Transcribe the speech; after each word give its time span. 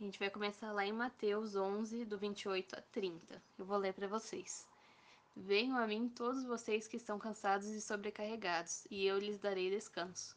A 0.00 0.04
gente 0.04 0.20
vai 0.20 0.30
começar 0.30 0.70
lá 0.70 0.86
em 0.86 0.92
Mateus 0.92 1.56
11, 1.56 2.04
do 2.04 2.16
28 2.16 2.78
a 2.78 2.80
30. 2.80 3.42
Eu 3.58 3.64
vou 3.64 3.76
ler 3.76 3.92
para 3.92 4.06
vocês. 4.06 4.64
Venham 5.36 5.76
a 5.76 5.88
mim 5.88 6.08
todos 6.08 6.44
vocês 6.44 6.86
que 6.86 6.96
estão 6.96 7.18
cansados 7.18 7.66
e 7.66 7.80
sobrecarregados, 7.80 8.86
e 8.92 9.04
eu 9.04 9.18
lhes 9.18 9.40
darei 9.40 9.68
descanso. 9.70 10.36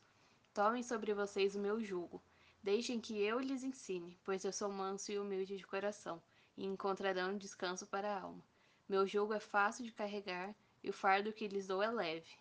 Tomem 0.51 0.81
sobre 0.81 1.13
vocês 1.13 1.55
o 1.55 1.59
meu 1.59 1.79
jugo. 1.79 2.19
Deixem 2.63 2.99
que 2.99 3.21
eu 3.21 3.39
lhes 3.39 3.63
ensine, 3.63 4.17
pois 4.23 4.43
eu 4.43 4.51
sou 4.51 4.71
manso 4.71 5.11
e 5.11 5.19
humilde 5.19 5.55
de 5.55 5.67
coração, 5.67 6.19
e 6.57 6.65
encontrarão 6.65 7.37
descanso 7.37 7.85
para 7.85 8.11
a 8.11 8.19
alma. 8.19 8.43
Meu 8.89 9.05
jugo 9.05 9.31
é 9.31 9.39
fácil 9.39 9.85
de 9.85 9.91
carregar, 9.91 10.55
e 10.83 10.89
o 10.89 10.93
fardo 10.93 11.31
que 11.31 11.47
lhes 11.47 11.67
dou 11.67 11.83
é 11.83 11.91
leve. 11.91 12.35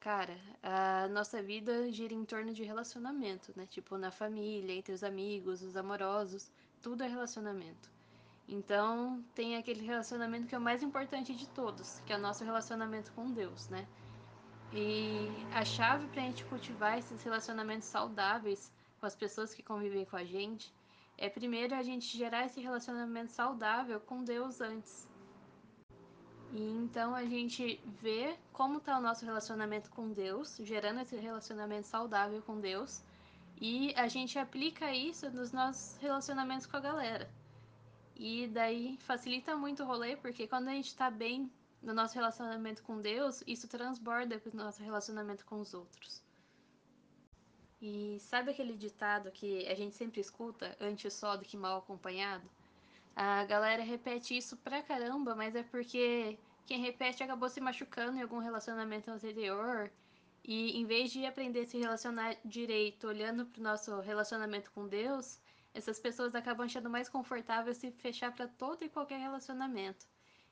Cara, 0.00 0.34
a 0.62 1.08
nossa 1.08 1.42
vida 1.42 1.92
gira 1.92 2.14
em 2.14 2.24
torno 2.24 2.54
de 2.54 2.64
relacionamento, 2.64 3.52
né? 3.54 3.66
Tipo, 3.66 3.98
na 3.98 4.10
família, 4.10 4.74
entre 4.74 4.94
os 4.94 5.04
amigos, 5.04 5.62
os 5.62 5.76
amorosos, 5.76 6.50
tudo 6.80 7.02
é 7.04 7.06
relacionamento. 7.06 7.90
Então, 8.48 9.22
tem 9.34 9.56
aquele 9.56 9.84
relacionamento 9.84 10.46
que 10.46 10.54
é 10.54 10.58
o 10.58 10.60
mais 10.60 10.82
importante 10.82 11.36
de 11.36 11.46
todos, 11.50 12.00
que 12.06 12.14
é 12.14 12.16
o 12.16 12.20
nosso 12.20 12.42
relacionamento 12.44 13.12
com 13.12 13.30
Deus, 13.30 13.68
né? 13.68 13.86
E 14.72 15.28
a 15.52 15.64
chave 15.66 16.06
para 16.08 16.22
a 16.22 16.24
gente 16.24 16.46
cultivar 16.46 16.98
esses 16.98 17.22
relacionamentos 17.22 17.86
saudáveis 17.86 18.72
com 18.98 19.04
as 19.04 19.14
pessoas 19.14 19.52
que 19.52 19.62
convivem 19.62 20.06
com 20.06 20.16
a 20.16 20.24
gente 20.24 20.72
é 21.18 21.28
primeiro 21.28 21.74
a 21.74 21.82
gente 21.82 22.16
gerar 22.16 22.46
esse 22.46 22.60
relacionamento 22.60 23.32
saudável 23.32 24.00
com 24.00 24.24
Deus 24.24 24.62
antes. 24.62 25.09
E 26.52 26.62
então 26.62 27.14
a 27.14 27.24
gente 27.24 27.80
vê 28.02 28.36
como 28.52 28.78
está 28.78 28.98
o 28.98 29.00
nosso 29.00 29.24
relacionamento 29.24 29.90
com 29.90 30.12
Deus, 30.12 30.56
gerando 30.62 31.00
esse 31.00 31.16
relacionamento 31.16 31.86
saudável 31.86 32.42
com 32.42 32.60
Deus, 32.60 33.02
e 33.60 33.94
a 33.94 34.08
gente 34.08 34.38
aplica 34.38 34.92
isso 34.92 35.30
nos 35.30 35.52
nossos 35.52 35.96
relacionamentos 35.98 36.66
com 36.66 36.76
a 36.76 36.80
galera. 36.80 37.30
E 38.16 38.48
daí 38.48 38.98
facilita 38.98 39.56
muito 39.56 39.82
o 39.82 39.86
rolê, 39.86 40.16
porque 40.16 40.46
quando 40.46 40.68
a 40.68 40.72
gente 40.72 40.88
está 40.88 41.10
bem 41.10 41.50
no 41.82 41.94
nosso 41.94 42.14
relacionamento 42.14 42.82
com 42.82 43.00
Deus, 43.00 43.42
isso 43.46 43.68
transborda 43.68 44.38
para 44.38 44.52
o 44.52 44.56
nosso 44.56 44.82
relacionamento 44.82 45.44
com 45.44 45.60
os 45.60 45.72
outros. 45.72 46.22
E 47.80 48.18
sabe 48.20 48.50
aquele 48.50 48.76
ditado 48.76 49.30
que 49.30 49.66
a 49.66 49.74
gente 49.74 49.94
sempre 49.94 50.20
escuta, 50.20 50.76
antes 50.80 51.14
só 51.14 51.36
do 51.36 51.44
que 51.44 51.56
mal 51.56 51.78
acompanhado? 51.78 52.44
A 53.14 53.44
galera 53.44 53.82
repete 53.82 54.36
isso 54.36 54.56
pra 54.56 54.82
caramba, 54.82 55.34
mas 55.34 55.54
é 55.54 55.62
porque 55.62 56.38
quem 56.66 56.80
repete 56.80 57.22
acabou 57.22 57.48
se 57.48 57.60
machucando 57.60 58.18
em 58.18 58.22
algum 58.22 58.38
relacionamento 58.38 59.10
anterior. 59.10 59.90
E 60.44 60.78
em 60.78 60.86
vez 60.86 61.10
de 61.10 61.26
aprender 61.26 61.60
a 61.60 61.66
se 61.66 61.78
relacionar 61.78 62.36
direito, 62.44 63.08
olhando 63.08 63.44
pro 63.44 63.62
nosso 63.62 64.00
relacionamento 64.00 64.70
com 64.72 64.88
Deus, 64.88 65.38
essas 65.74 66.00
pessoas 66.00 66.34
acabam 66.34 66.64
achando 66.64 66.88
mais 66.88 67.08
confortável 67.08 67.74
se 67.74 67.90
fechar 67.90 68.32
para 68.32 68.48
todo 68.48 68.84
e 68.84 68.88
qualquer 68.88 69.20
relacionamento. 69.20 70.06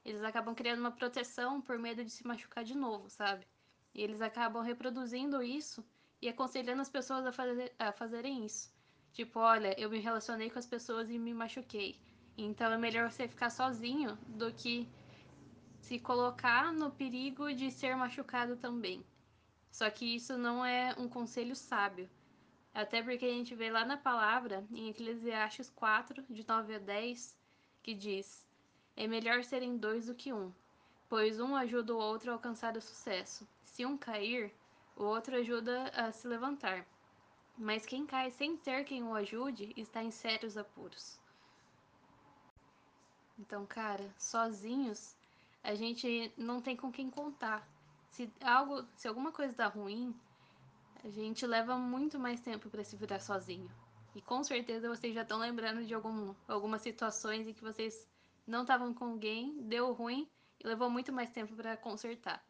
Eles 0.05 0.23
acabam 0.23 0.55
criando 0.55 0.81
uma 0.81 0.93
proteção 0.93 1.61
por 1.61 1.79
medo 1.79 2.05
de 2.05 2.11
se 2.11 2.27
machucar 2.27 2.65
de 2.65 2.75
novo, 2.75 3.09
sabe? 3.11 3.47
E 3.95 4.03
eles 4.03 4.21
acabam 4.21 4.63
reproduzindo 4.63 5.43
isso 5.43 5.85
e 6.21 6.29
aconselhando 6.29 6.83
as 6.83 6.89
pessoas 6.89 7.27
a, 7.27 7.33
fazer, 7.33 7.73
a 7.79 7.93
fazerem 7.93 8.45
isso. 8.45 8.73
Tipo, 9.13 9.41
olha, 9.41 9.79
eu 9.81 9.91
me 9.91 9.99
relacionei 9.99 10.51
com 10.51 10.59
as 10.59 10.67
pessoas 10.67 11.11
e 11.11 11.19
me 11.19 11.35
machuquei. 11.35 11.99
Então 12.41 12.73
é 12.73 12.79
melhor 12.79 13.11
você 13.11 13.27
ficar 13.27 13.51
sozinho 13.51 14.17
do 14.29 14.53
que 14.53 14.89
se 15.81 15.99
colocar 15.99 16.73
no 16.73 16.89
perigo 16.89 17.53
de 17.53 17.69
ser 17.69 17.97
machucado 17.97 18.57
também. 18.57 19.05
Só 19.73 19.91
que 19.91 20.15
isso 20.15 20.39
não 20.39 20.65
é 20.65 20.95
um 20.97 21.09
conselho 21.09 21.57
sábio. 21.57 22.09
Até 22.73 23.03
porque 23.03 23.25
a 23.25 23.33
gente 23.33 23.57
vê 23.57 23.73
lá 23.73 23.85
na 23.85 23.97
palavra, 23.97 24.65
em 24.71 24.89
Eclesiastes 24.89 25.69
4, 25.71 26.25
de 26.31 26.47
9 26.47 26.77
a 26.77 26.79
10, 26.79 27.37
que 27.83 27.93
diz: 27.93 28.47
É 28.97 29.09
melhor 29.09 29.43
serem 29.43 29.77
dois 29.77 30.07
do 30.07 30.15
que 30.15 30.33
um, 30.33 30.53
pois 31.09 31.41
um 31.41 31.57
ajuda 31.57 31.93
o 31.93 31.99
outro 31.99 32.31
a 32.31 32.35
alcançar 32.35 32.77
o 32.77 32.81
sucesso. 32.81 33.49
Se 33.65 33.85
um 33.85 33.99
cair, 33.99 34.55
o 34.95 35.03
outro 35.03 35.35
ajuda 35.35 35.89
a 35.89 36.13
se 36.13 36.29
levantar. 36.29 36.87
Mas 37.57 37.85
quem 37.85 38.07
cai 38.07 38.31
sem 38.31 38.57
ter 38.57 38.85
quem 38.85 39.03
o 39.03 39.15
ajude 39.15 39.73
está 39.77 40.05
em 40.05 40.13
sérios 40.13 40.57
apuros. 40.57 41.19
Então, 43.39 43.65
cara, 43.67 44.05
sozinhos 44.19 45.17
a 45.63 45.75
gente 45.75 46.33
não 46.37 46.61
tem 46.61 46.77
com 46.77 46.91
quem 46.91 47.11
contar. 47.11 47.67
Se 48.11 48.31
algo, 48.43 48.85
se 48.97 49.07
alguma 49.07 49.31
coisa 49.31 49.53
dá 49.53 49.67
ruim, 49.69 50.15
a 51.05 51.09
gente 51.09 51.47
leva 51.47 51.77
muito 51.77 52.19
mais 52.19 52.41
tempo 52.41 52.69
para 52.69 52.83
se 52.83 52.97
virar 52.97 53.21
sozinho. 53.21 53.71
E 54.15 54.21
com 54.21 54.43
certeza 54.43 54.89
vocês 54.89 55.15
já 55.15 55.23
estão 55.23 55.39
lembrando 55.39 55.85
de 55.85 55.95
algum, 55.95 56.35
algumas 56.49 56.83
situações 56.83 57.47
em 57.47 57.53
que 57.53 57.63
vocês 57.63 58.09
não 58.47 58.63
estavam 58.63 58.93
com 58.93 59.05
alguém, 59.05 59.63
deu 59.63 59.93
ruim 59.93 60.29
e 60.59 60.67
levou 60.67 60.91
muito 60.91 61.13
mais 61.13 61.31
tempo 61.31 61.55
para 61.55 61.77
consertar. 61.77 62.43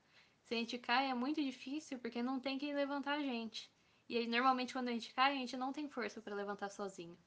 Se 0.44 0.55
a 0.55 0.56
gente 0.56 0.78
cai 0.78 1.10
é 1.10 1.15
muito 1.15 1.43
difícil 1.43 1.99
porque 1.99 2.22
não 2.22 2.41
tem 2.41 2.59
quem 2.59 2.75
levantar 2.75 3.19
a 3.19 3.22
gente. 3.22 3.70
E 4.09 4.16
aí, 4.16 4.26
normalmente 4.26 4.72
quando 4.72 4.88
a 4.88 4.93
gente 4.93 5.12
cai, 5.12 5.32
a 5.32 5.37
gente 5.37 5.56
não 5.56 5.72
tem 5.72 5.87
força 5.87 6.22
para 6.22 6.34
levantar 6.34 6.70
sozinho. 6.70 7.19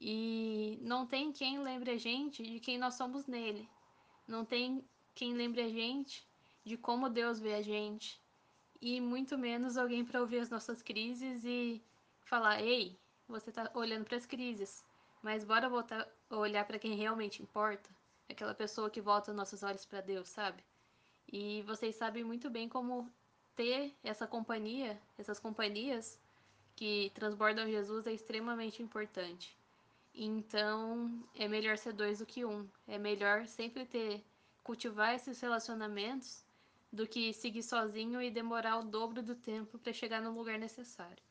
E 0.00 0.78
não 0.82 1.06
tem 1.06 1.32
quem 1.32 1.62
lembre 1.62 1.92
a 1.92 1.96
gente 1.96 2.42
de 2.42 2.58
quem 2.60 2.78
nós 2.78 2.94
somos 2.94 3.26
nele. 3.26 3.68
Não 4.26 4.44
tem 4.44 4.84
quem 5.14 5.34
lembre 5.34 5.62
a 5.62 5.68
gente 5.68 6.26
de 6.64 6.76
como 6.76 7.08
Deus 7.08 7.38
vê 7.38 7.54
a 7.54 7.62
gente. 7.62 8.20
E 8.80 9.00
muito 9.00 9.38
menos 9.38 9.76
alguém 9.76 10.04
para 10.04 10.20
ouvir 10.20 10.40
as 10.40 10.50
nossas 10.50 10.82
crises 10.82 11.44
e 11.44 11.82
falar: 12.24 12.60
ei, 12.62 12.98
você 13.28 13.50
está 13.50 13.70
olhando 13.74 14.04
para 14.04 14.16
as 14.16 14.26
crises, 14.26 14.84
mas 15.22 15.44
bora 15.44 15.68
voltar 15.68 16.08
a 16.28 16.36
olhar 16.36 16.64
para 16.66 16.78
quem 16.78 16.94
realmente 16.94 17.42
importa 17.42 17.88
aquela 18.28 18.54
pessoa 18.54 18.90
que 18.90 19.00
volta 19.00 19.32
nossos 19.32 19.62
olhos 19.62 19.84
para 19.84 20.00
Deus, 20.00 20.28
sabe? 20.28 20.62
E 21.30 21.62
vocês 21.62 21.94
sabem 21.94 22.24
muito 22.24 22.50
bem 22.50 22.68
como 22.68 23.10
ter 23.54 23.94
essa 24.02 24.26
companhia, 24.26 25.00
essas 25.16 25.38
companhias 25.38 26.18
que 26.74 27.12
transbordam 27.14 27.70
Jesus 27.70 28.06
é 28.06 28.12
extremamente 28.12 28.82
importante. 28.82 29.56
Então, 30.14 31.24
é 31.34 31.48
melhor 31.48 31.78
ser 31.78 31.92
dois 31.92 32.18
do 32.18 32.26
que 32.26 32.44
um. 32.44 32.68
É 32.86 32.98
melhor 32.98 33.46
sempre 33.46 33.86
ter 33.86 34.24
cultivar 34.62 35.14
esses 35.14 35.40
relacionamentos 35.40 36.44
do 36.92 37.06
que 37.06 37.32
seguir 37.32 37.62
sozinho 37.62 38.20
e 38.20 38.30
demorar 38.30 38.78
o 38.78 38.84
dobro 38.84 39.22
do 39.22 39.34
tempo 39.34 39.78
para 39.78 39.92
chegar 39.92 40.20
no 40.20 40.36
lugar 40.36 40.58
necessário. 40.58 41.22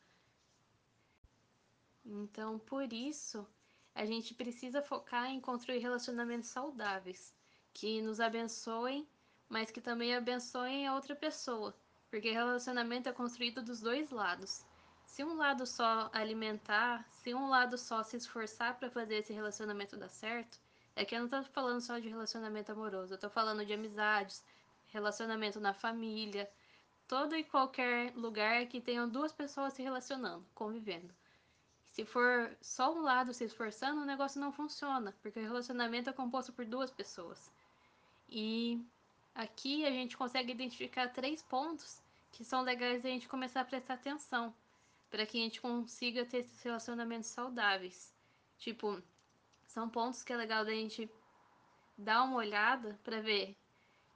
Então, 2.04 2.58
por 2.58 2.92
isso, 2.92 3.46
a 3.94 4.04
gente 4.04 4.34
precisa 4.34 4.82
focar 4.82 5.30
em 5.30 5.40
construir 5.40 5.78
relacionamentos 5.78 6.50
saudáveis, 6.50 7.32
que 7.72 8.02
nos 8.02 8.18
abençoem, 8.18 9.06
mas 9.48 9.70
que 9.70 9.80
também 9.80 10.14
abençoem 10.14 10.86
a 10.86 10.94
outra 10.94 11.14
pessoa, 11.14 11.76
porque 12.10 12.32
relacionamento 12.32 13.08
é 13.08 13.12
construído 13.12 13.62
dos 13.62 13.80
dois 13.80 14.10
lados. 14.10 14.64
Se 15.12 15.22
um 15.22 15.34
lado 15.36 15.66
só 15.66 16.08
alimentar, 16.10 17.06
se 17.10 17.34
um 17.34 17.50
lado 17.50 17.76
só 17.76 18.02
se 18.02 18.16
esforçar 18.16 18.78
para 18.78 18.88
fazer 18.88 19.16
esse 19.16 19.30
relacionamento 19.30 19.94
dar 19.94 20.08
certo, 20.08 20.58
é 20.96 21.04
que 21.04 21.14
eu 21.14 21.20
não 21.20 21.28
tô 21.28 21.44
falando 21.44 21.82
só 21.82 21.98
de 21.98 22.08
relacionamento 22.08 22.72
amoroso, 22.72 23.12
eu 23.12 23.18
tô 23.18 23.28
falando 23.28 23.62
de 23.62 23.74
amizades, 23.74 24.42
relacionamento 24.88 25.60
na 25.60 25.74
família, 25.74 26.50
todo 27.06 27.36
e 27.36 27.44
qualquer 27.44 28.16
lugar 28.16 28.64
que 28.64 28.80
tenham 28.80 29.06
duas 29.06 29.30
pessoas 29.32 29.74
se 29.74 29.82
relacionando, 29.82 30.46
convivendo. 30.54 31.14
Se 31.84 32.06
for 32.06 32.56
só 32.62 32.90
um 32.94 33.02
lado 33.02 33.34
se 33.34 33.44
esforçando, 33.44 34.00
o 34.00 34.06
negócio 34.06 34.40
não 34.40 34.50
funciona, 34.50 35.14
porque 35.20 35.40
o 35.40 35.42
relacionamento 35.42 36.08
é 36.08 36.12
composto 36.14 36.54
por 36.54 36.64
duas 36.64 36.90
pessoas. 36.90 37.52
E 38.30 38.82
aqui 39.34 39.84
a 39.84 39.90
gente 39.90 40.16
consegue 40.16 40.52
identificar 40.52 41.08
três 41.08 41.42
pontos 41.42 42.00
que 42.30 42.42
são 42.46 42.62
legais 42.62 43.04
a 43.04 43.08
gente 43.10 43.28
começar 43.28 43.60
a 43.60 43.66
prestar 43.66 43.92
atenção 43.92 44.54
para 45.12 45.26
que 45.26 45.38
a 45.38 45.42
gente 45.42 45.60
consiga 45.60 46.24
ter 46.24 46.48
relacionamentos 46.64 47.28
saudáveis. 47.28 48.14
Tipo, 48.56 49.02
são 49.66 49.86
pontos 49.86 50.22
que 50.22 50.32
é 50.32 50.36
legal 50.36 50.64
da 50.64 50.70
gente 50.72 51.08
dar 51.98 52.22
uma 52.22 52.38
olhada 52.38 52.98
para 53.04 53.20
ver. 53.20 53.54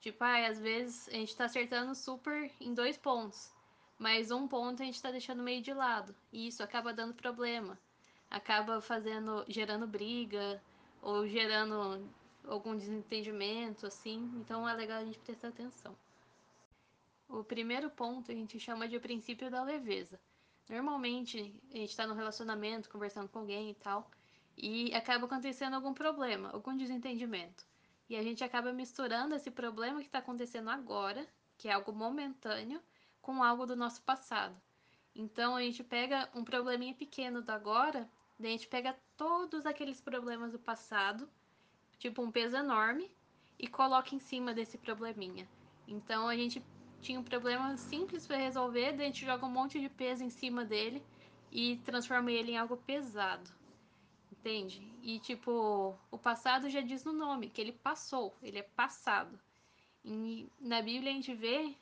Tipo, 0.00 0.24
ah, 0.24 0.46
às 0.46 0.58
vezes 0.58 1.06
a 1.08 1.12
gente 1.12 1.36
tá 1.36 1.44
acertando 1.44 1.94
super 1.94 2.50
em 2.58 2.72
dois 2.72 2.96
pontos, 2.96 3.52
mas 3.98 4.30
um 4.30 4.48
ponto 4.48 4.82
a 4.82 4.86
gente 4.86 5.02
tá 5.02 5.10
deixando 5.10 5.42
meio 5.42 5.60
de 5.60 5.74
lado, 5.74 6.16
e 6.32 6.46
isso 6.46 6.62
acaba 6.62 6.94
dando 6.94 7.12
problema. 7.12 7.78
Acaba 8.30 8.80
fazendo, 8.80 9.44
gerando 9.48 9.86
briga, 9.86 10.62
ou 11.02 11.28
gerando 11.28 12.08
algum 12.48 12.74
desentendimento, 12.74 13.86
assim, 13.86 14.32
então 14.36 14.66
é 14.66 14.72
legal 14.72 15.02
a 15.02 15.04
gente 15.04 15.18
prestar 15.18 15.48
atenção. 15.48 15.94
O 17.28 17.44
primeiro 17.44 17.90
ponto 17.90 18.32
a 18.32 18.34
gente 18.34 18.58
chama 18.58 18.88
de 18.88 18.98
princípio 18.98 19.50
da 19.50 19.62
leveza. 19.62 20.18
Normalmente 20.68 21.54
a 21.72 21.76
gente 21.76 21.90
está 21.90 22.06
no 22.06 22.14
relacionamento, 22.14 22.88
conversando 22.88 23.28
com 23.28 23.40
alguém 23.40 23.70
e 23.70 23.74
tal, 23.74 24.10
e 24.56 24.94
acaba 24.94 25.26
acontecendo 25.26 25.74
algum 25.74 25.94
problema, 25.94 26.50
algum 26.50 26.76
desentendimento. 26.76 27.66
E 28.08 28.16
a 28.16 28.22
gente 28.22 28.42
acaba 28.42 28.72
misturando 28.72 29.34
esse 29.34 29.50
problema 29.50 30.00
que 30.00 30.06
está 30.06 30.18
acontecendo 30.18 30.70
agora, 30.70 31.26
que 31.56 31.68
é 31.68 31.72
algo 31.72 31.92
momentâneo, 31.92 32.80
com 33.20 33.42
algo 33.42 33.66
do 33.66 33.76
nosso 33.76 34.02
passado. 34.02 34.56
Então 35.14 35.56
a 35.56 35.62
gente 35.62 35.82
pega 35.82 36.28
um 36.34 36.44
probleminha 36.44 36.94
pequeno 36.94 37.42
do 37.42 37.50
agora 37.50 38.08
Daí 38.38 38.50
a 38.50 38.52
gente 38.52 38.68
pega 38.68 38.96
todos 39.16 39.64
aqueles 39.64 40.00
problemas 40.00 40.52
do 40.52 40.58
passado, 40.58 41.28
tipo 41.98 42.22
um 42.22 42.30
peso 42.30 42.56
enorme, 42.56 43.10
e 43.58 43.66
coloca 43.66 44.14
em 44.14 44.18
cima 44.18 44.52
desse 44.52 44.76
probleminha. 44.76 45.48
Então 45.88 46.28
a 46.28 46.36
gente 46.36 46.62
tinha 47.00 47.20
um 47.20 47.24
problema 47.24 47.76
simples 47.76 48.26
para 48.26 48.36
resolver, 48.36 48.92
daí 48.92 49.02
a 49.02 49.06
gente 49.06 49.24
joga 49.24 49.46
um 49.46 49.50
monte 49.50 49.80
de 49.80 49.88
peso 49.88 50.24
em 50.24 50.30
cima 50.30 50.64
dele 50.64 51.02
e 51.50 51.76
transforma 51.84 52.30
ele 52.30 52.52
em 52.52 52.58
algo 52.58 52.76
pesado. 52.76 53.50
Entende? 54.30 54.82
E 55.02 55.18
tipo, 55.18 55.96
o 56.10 56.18
passado 56.18 56.68
já 56.68 56.80
diz 56.80 57.04
no 57.04 57.12
nome, 57.12 57.50
que 57.50 57.60
ele 57.60 57.72
passou, 57.72 58.36
ele 58.42 58.58
é 58.58 58.62
passado. 58.62 59.38
E 60.04 60.48
na 60.60 60.80
Bíblia 60.82 61.10
a 61.10 61.14
gente 61.14 61.34
vê 61.34 61.74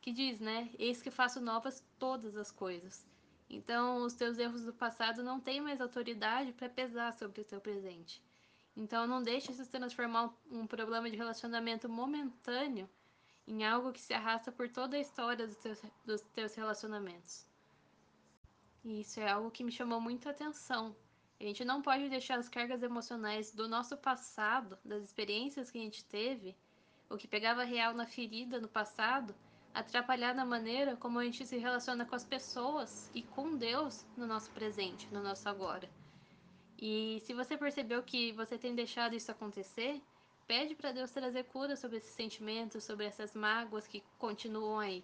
que 0.00 0.12
diz, 0.12 0.40
né? 0.40 0.68
Eis 0.78 1.00
que 1.00 1.10
faço 1.10 1.40
novas 1.40 1.82
todas 1.98 2.36
as 2.36 2.50
coisas. 2.50 3.06
Então, 3.48 4.04
os 4.04 4.14
teus 4.14 4.38
erros 4.38 4.64
do 4.64 4.72
passado 4.72 5.22
não 5.22 5.38
têm 5.38 5.60
mais 5.60 5.80
autoridade 5.80 6.52
para 6.52 6.68
pesar 6.68 7.12
sobre 7.12 7.42
o 7.42 7.44
teu 7.44 7.60
presente. 7.60 8.20
Então, 8.76 9.06
não 9.06 9.22
deixe 9.22 9.52
se 9.52 9.70
transformar 9.70 10.34
um 10.50 10.66
problema 10.66 11.08
de 11.08 11.16
relacionamento 11.16 11.88
momentâneo 11.88 12.88
em 13.46 13.64
algo 13.64 13.92
que 13.92 14.00
se 14.00 14.14
arrasta 14.14 14.52
por 14.52 14.68
toda 14.68 14.96
a 14.96 15.00
história 15.00 15.46
dos 15.46 15.56
teus, 15.56 15.82
dos 16.04 16.20
teus 16.34 16.54
relacionamentos. 16.54 17.46
E 18.84 19.00
isso 19.00 19.20
é 19.20 19.30
algo 19.30 19.50
que 19.50 19.64
me 19.64 19.72
chamou 19.72 20.00
muito 20.00 20.28
a 20.28 20.32
atenção. 20.32 20.94
A 21.40 21.44
gente 21.44 21.64
não 21.64 21.82
pode 21.82 22.08
deixar 22.08 22.38
as 22.38 22.48
cargas 22.48 22.82
emocionais 22.82 23.52
do 23.52 23.68
nosso 23.68 23.96
passado, 23.96 24.78
das 24.84 25.02
experiências 25.02 25.70
que 25.70 25.78
a 25.78 25.82
gente 25.82 26.04
teve, 26.04 26.56
o 27.10 27.16
que 27.16 27.26
pegava 27.26 27.64
real 27.64 27.94
na 27.94 28.06
ferida 28.06 28.60
no 28.60 28.68
passado, 28.68 29.34
atrapalhar 29.74 30.34
na 30.34 30.44
maneira 30.44 30.96
como 30.96 31.18
a 31.18 31.24
gente 31.24 31.46
se 31.46 31.56
relaciona 31.56 32.04
com 32.04 32.14
as 32.14 32.24
pessoas 32.24 33.10
e 33.14 33.22
com 33.22 33.56
Deus 33.56 34.06
no 34.16 34.26
nosso 34.26 34.50
presente, 34.50 35.08
no 35.12 35.22
nosso 35.22 35.48
agora. 35.48 35.88
E 36.78 37.20
se 37.24 37.32
você 37.32 37.56
percebeu 37.56 38.02
que 38.02 38.32
você 38.32 38.58
tem 38.58 38.74
deixado 38.74 39.14
isso 39.14 39.30
acontecer, 39.30 40.02
pede 40.52 40.74
para 40.74 40.92
Deus 40.92 41.10
trazer 41.10 41.44
cura 41.44 41.74
sobre 41.76 41.96
esses 41.96 42.10
sentimentos, 42.10 42.84
sobre 42.84 43.06
essas 43.06 43.34
mágoas 43.34 43.86
que 43.86 44.04
continuam 44.18 44.78
aí. 44.78 45.02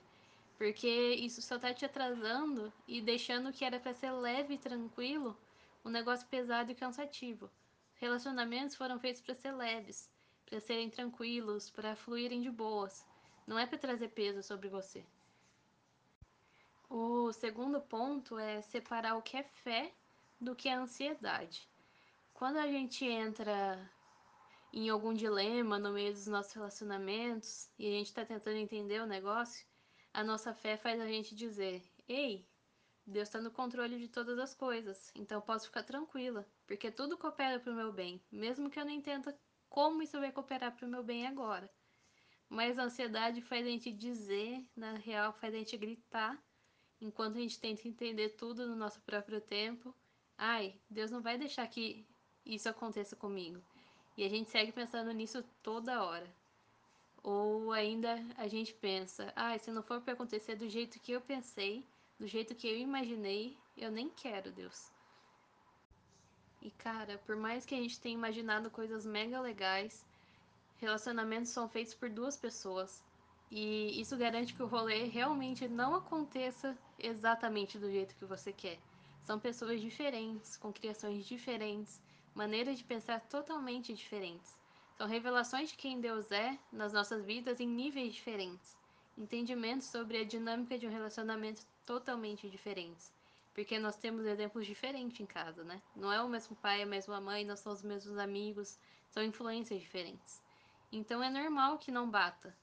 Porque 0.58 1.14
isso 1.14 1.40
só 1.40 1.58
tá 1.58 1.72
te 1.72 1.86
atrasando 1.86 2.70
e 2.86 3.00
deixando 3.00 3.48
o 3.48 3.52
que 3.52 3.64
era 3.64 3.80
para 3.80 3.94
ser 3.94 4.10
leve 4.10 4.54
e 4.54 4.58
tranquilo 4.58 5.34
um 5.82 5.88
negócio 5.88 6.28
pesado 6.28 6.70
e 6.70 6.74
cansativo. 6.74 7.50
Relacionamentos 7.94 8.76
foram 8.76 9.00
feitos 9.00 9.22
para 9.22 9.34
ser 9.34 9.52
leves, 9.52 10.10
para 10.44 10.60
serem 10.60 10.90
tranquilos, 10.90 11.70
para 11.70 11.96
fluírem 11.96 12.42
de 12.42 12.50
boas. 12.50 13.06
Não 13.46 13.58
é 13.58 13.64
para 13.64 13.78
trazer 13.78 14.08
peso 14.08 14.42
sobre 14.42 14.68
você. 14.68 15.02
O 16.90 17.32
segundo 17.32 17.80
ponto 17.80 18.38
é 18.38 18.60
separar 18.60 19.16
o 19.16 19.22
que 19.22 19.38
é 19.38 19.44
fé 19.44 19.94
do 20.38 20.54
que 20.54 20.68
é 20.68 20.74
ansiedade. 20.74 21.66
Quando 22.34 22.58
a 22.58 22.66
gente 22.66 23.06
entra 23.06 23.90
em 24.72 24.88
algum 24.88 25.14
dilema 25.14 25.78
no 25.78 25.92
meio 25.92 26.12
dos 26.12 26.26
nossos 26.26 26.52
relacionamentos 26.52 27.70
e 27.78 27.86
a 27.86 27.90
gente 27.90 28.06
está 28.06 28.24
tentando 28.24 28.56
entender 28.56 29.00
o 29.00 29.06
negócio, 29.06 29.66
a 30.12 30.22
nossa 30.22 30.54
fé 30.54 30.76
faz 30.76 31.00
a 31.00 31.06
gente 31.06 31.34
dizer: 31.34 31.82
Ei, 32.06 32.46
Deus 33.06 33.28
está 33.28 33.40
no 33.40 33.50
controle 33.50 33.98
de 33.98 34.08
todas 34.08 34.38
as 34.38 34.54
coisas, 34.54 35.10
então 35.14 35.40
posso 35.40 35.66
ficar 35.66 35.82
tranquila, 35.82 36.46
porque 36.66 36.90
tudo 36.90 37.16
coopera 37.16 37.58
para 37.58 37.72
o 37.72 37.76
meu 37.76 37.92
bem, 37.92 38.22
mesmo 38.30 38.68
que 38.68 38.78
eu 38.78 38.84
não 38.84 38.92
entenda 38.92 39.38
como 39.68 40.02
isso 40.02 40.18
vai 40.18 40.32
cooperar 40.32 40.76
para 40.76 40.86
o 40.86 40.90
meu 40.90 41.02
bem 41.02 41.26
agora. 41.26 41.70
Mas 42.48 42.78
a 42.78 42.84
ansiedade 42.84 43.42
faz 43.42 43.66
a 43.66 43.68
gente 43.68 43.92
dizer, 43.92 44.66
na 44.74 44.94
real, 44.94 45.32
faz 45.34 45.54
a 45.54 45.58
gente 45.58 45.76
gritar, 45.76 46.42
enquanto 47.00 47.36
a 47.36 47.40
gente 47.40 47.60
tenta 47.60 47.86
entender 47.86 48.30
tudo 48.30 48.66
no 48.66 48.74
nosso 48.74 49.00
próprio 49.02 49.40
tempo. 49.40 49.94
Ai, 50.36 50.80
Deus 50.88 51.10
não 51.10 51.20
vai 51.20 51.36
deixar 51.36 51.66
que 51.66 52.06
isso 52.44 52.68
aconteça 52.68 53.14
comigo. 53.14 53.62
E 54.18 54.24
a 54.24 54.28
gente 54.28 54.50
segue 54.50 54.72
pensando 54.72 55.12
nisso 55.12 55.44
toda 55.62 56.02
hora. 56.02 56.28
Ou 57.22 57.70
ainda 57.70 58.20
a 58.36 58.48
gente 58.48 58.74
pensa, 58.74 59.32
ai, 59.36 59.60
se 59.60 59.70
não 59.70 59.80
for 59.80 60.00
para 60.00 60.14
acontecer 60.14 60.56
do 60.56 60.68
jeito 60.68 60.98
que 60.98 61.12
eu 61.12 61.20
pensei, 61.20 61.86
do 62.18 62.26
jeito 62.26 62.52
que 62.52 62.66
eu 62.66 62.76
imaginei, 62.76 63.56
eu 63.76 63.92
nem 63.92 64.08
quero, 64.10 64.50
Deus. 64.50 64.90
E 66.60 66.68
cara, 66.72 67.18
por 67.18 67.36
mais 67.36 67.64
que 67.64 67.76
a 67.76 67.78
gente 67.78 68.00
tenha 68.00 68.16
imaginado 68.16 68.72
coisas 68.72 69.06
mega 69.06 69.40
legais, 69.40 70.04
relacionamentos 70.78 71.52
são 71.52 71.68
feitos 71.68 71.94
por 71.94 72.10
duas 72.10 72.36
pessoas. 72.36 73.04
E 73.52 74.00
isso 74.00 74.16
garante 74.16 74.52
que 74.52 74.64
o 74.64 74.66
rolê 74.66 75.04
realmente 75.04 75.68
não 75.68 75.94
aconteça 75.94 76.76
exatamente 76.98 77.78
do 77.78 77.88
jeito 77.88 78.16
que 78.16 78.24
você 78.24 78.52
quer. 78.52 78.80
São 79.22 79.38
pessoas 79.38 79.80
diferentes, 79.80 80.56
com 80.56 80.72
criações 80.72 81.24
diferentes, 81.24 82.00
maneiras 82.38 82.78
de 82.78 82.84
pensar 82.84 83.20
totalmente 83.22 83.92
diferentes. 83.92 84.56
São 84.96 85.08
revelações 85.08 85.70
de 85.70 85.76
quem 85.76 86.00
Deus 86.00 86.30
é 86.30 86.56
nas 86.70 86.92
nossas 86.92 87.24
vidas 87.24 87.58
em 87.58 87.66
níveis 87.66 88.14
diferentes. 88.14 88.76
Entendimentos 89.16 89.88
sobre 89.88 90.18
a 90.18 90.24
dinâmica 90.24 90.78
de 90.78 90.86
um 90.86 90.90
relacionamento 90.90 91.66
totalmente 91.84 92.48
diferentes. 92.48 93.12
Porque 93.52 93.76
nós 93.76 93.96
temos 93.96 94.24
exemplos 94.24 94.64
diferentes 94.66 95.18
em 95.18 95.26
casa, 95.26 95.64
né? 95.64 95.82
Não 95.96 96.12
é 96.12 96.22
o 96.22 96.28
mesmo 96.28 96.54
pai, 96.54 96.80
a 96.80 96.86
mesma 96.86 97.20
mãe, 97.20 97.44
não 97.44 97.56
são 97.56 97.72
os 97.72 97.82
mesmos 97.82 98.16
amigos, 98.16 98.78
são 99.10 99.24
influências 99.24 99.80
diferentes. 99.80 100.40
Então 100.92 101.20
é 101.20 101.28
normal 101.28 101.76
que 101.76 101.90
não 101.90 102.08
bata. 102.08 102.56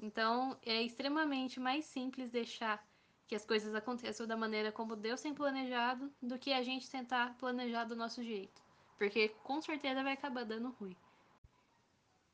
Então 0.00 0.58
é 0.66 0.82
extremamente 0.82 1.60
mais 1.60 1.84
simples 1.84 2.28
deixar 2.28 2.84
que 3.28 3.36
as 3.36 3.46
coisas 3.46 3.72
aconteçam 3.72 4.26
da 4.26 4.36
maneira 4.36 4.72
como 4.72 4.96
Deus 4.96 5.20
tem 5.20 5.32
planejado 5.32 6.12
do 6.20 6.36
que 6.40 6.52
a 6.52 6.64
gente 6.64 6.90
tentar 6.90 7.38
planejar 7.38 7.84
do 7.84 7.94
nosso 7.94 8.20
jeito. 8.24 8.60
Porque 9.02 9.30
com 9.42 9.60
certeza 9.60 10.00
vai 10.00 10.12
acabar 10.12 10.44
dando 10.44 10.70
ruim. 10.78 10.96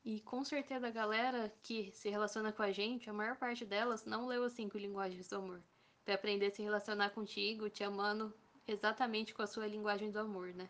E 0.05 0.21
com 0.21 0.45
certeza 0.45 0.87
a 0.87 0.91
galera 0.91 1.51
que 1.63 1.91
se 1.93 2.09
relaciona 2.09 2.51
com 2.51 2.61
a 2.61 2.71
gente, 2.71 3.09
a 3.09 3.13
maior 3.13 3.35
parte 3.37 3.65
delas 3.65 4.05
não 4.05 4.27
leu 4.27 4.43
as 4.43 4.53
cinco 4.53 4.77
linguagens 4.77 5.27
do 5.27 5.37
amor. 5.37 5.63
Pra 6.05 6.13
aprender 6.13 6.45
a 6.45 6.51
se 6.51 6.61
relacionar 6.61 7.09
contigo, 7.09 7.71
te 7.71 7.83
amando 7.83 8.31
exatamente 8.67 9.33
com 9.33 9.41
a 9.41 9.47
sua 9.47 9.65
linguagem 9.65 10.11
do 10.11 10.19
amor, 10.19 10.53
né? 10.53 10.69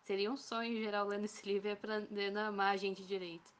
Seria 0.00 0.32
um 0.32 0.36
sonho 0.38 0.82
geral 0.82 1.06
lendo 1.06 1.26
esse 1.26 1.44
livro 1.46 1.68
e 1.68 1.72
aprendendo 1.72 2.38
a 2.38 2.46
amar 2.46 2.72
a 2.72 2.78
gente 2.78 3.04
direito. 3.04 3.52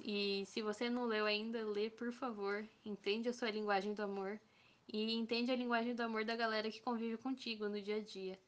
E 0.00 0.46
se 0.46 0.62
você 0.62 0.88
não 0.88 1.04
leu 1.04 1.26
ainda, 1.26 1.62
lê 1.62 1.90
por 1.90 2.10
favor, 2.10 2.66
entende 2.86 3.28
a 3.28 3.34
sua 3.34 3.50
linguagem 3.50 3.92
do 3.92 4.02
amor 4.02 4.40
e 4.90 5.12
entende 5.12 5.52
a 5.52 5.56
linguagem 5.56 5.94
do 5.94 6.02
amor 6.02 6.24
da 6.24 6.34
galera 6.34 6.70
que 6.70 6.80
convive 6.80 7.18
contigo 7.18 7.68
no 7.68 7.82
dia 7.82 7.96
a 7.96 8.00
dia. 8.00 8.38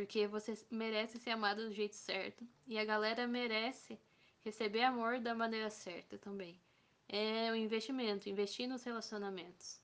Porque 0.00 0.26
você 0.26 0.54
merece 0.70 1.18
ser 1.18 1.32
amado 1.32 1.68
do 1.68 1.74
jeito 1.74 1.94
certo 1.94 2.42
e 2.66 2.78
a 2.78 2.84
galera 2.86 3.26
merece 3.26 4.00
receber 4.42 4.82
amor 4.82 5.20
da 5.20 5.34
maneira 5.34 5.68
certa 5.68 6.16
também. 6.16 6.58
É 7.06 7.52
um 7.52 7.54
investimento, 7.54 8.26
investir 8.26 8.66
nos 8.66 8.82
relacionamentos. 8.82 9.78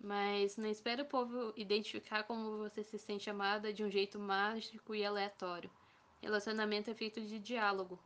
Mas 0.00 0.56
não 0.56 0.70
espere 0.70 1.02
o 1.02 1.06
povo 1.06 1.52
identificar 1.54 2.22
como 2.22 2.56
você 2.56 2.82
se 2.82 2.98
sente 2.98 3.28
amada 3.28 3.74
de 3.74 3.84
um 3.84 3.90
jeito 3.90 4.18
mágico 4.18 4.94
e 4.94 5.04
aleatório. 5.04 5.70
Relacionamento 6.22 6.90
é 6.90 6.94
feito 6.94 7.20
de 7.20 7.38
diálogo. 7.38 7.98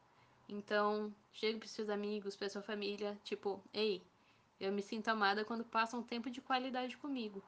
Então, 0.49 1.15
chegue 1.33 1.61
para 1.61 1.69
seus 1.69 1.89
amigos, 1.89 2.35
para 2.35 2.49
sua 2.49 2.61
família, 2.61 3.17
tipo, 3.23 3.63
ei, 3.73 4.05
eu 4.59 4.73
me 4.73 4.83
sinto 4.83 5.07
amada 5.07 5.45
quando 5.45 5.65
passa 5.65 5.97
um 5.97 6.03
tempo 6.03 6.29
de 6.29 6.41
qualidade 6.41 6.97
comigo. 6.97 7.41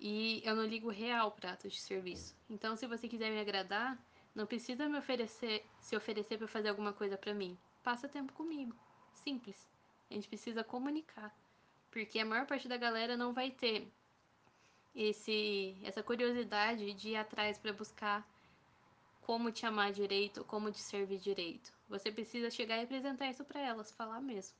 E 0.00 0.42
eu 0.44 0.54
não 0.54 0.64
ligo 0.64 0.90
real 0.90 1.30
prato 1.32 1.68
de 1.68 1.80
serviço. 1.80 2.36
Então, 2.48 2.76
se 2.76 2.86
você 2.86 3.08
quiser 3.08 3.30
me 3.30 3.40
agradar, 3.40 3.98
não 4.34 4.46
precisa 4.46 4.88
me 4.88 4.98
oferecer, 4.98 5.64
se 5.78 5.96
oferecer 5.96 6.36
para 6.36 6.48
fazer 6.48 6.68
alguma 6.68 6.92
coisa 6.92 7.16
para 7.16 7.32
mim. 7.32 7.56
Passa 7.82 8.08
tempo 8.08 8.32
comigo. 8.32 8.74
Simples. 9.12 9.68
A 10.10 10.14
gente 10.14 10.28
precisa 10.28 10.64
comunicar. 10.64 11.34
Porque 11.90 12.18
a 12.18 12.24
maior 12.24 12.46
parte 12.46 12.66
da 12.68 12.76
galera 12.76 13.16
não 13.16 13.32
vai 13.32 13.50
ter 13.50 13.88
esse 14.94 15.76
essa 15.82 16.02
curiosidade 16.02 16.92
de 16.94 17.10
ir 17.10 17.16
atrás 17.16 17.58
para 17.58 17.72
buscar 17.72 18.28
como 19.22 19.50
te 19.50 19.64
amar 19.64 19.92
direito, 19.92 20.44
como 20.44 20.70
te 20.70 20.80
servir 20.80 21.18
direito. 21.18 21.72
Você 21.88 22.12
precisa 22.12 22.50
chegar 22.50 22.78
e 22.78 22.84
apresentar 22.84 23.28
isso 23.28 23.44
para 23.44 23.60
elas, 23.60 23.92
falar 23.92 24.20
mesmo. 24.20 24.56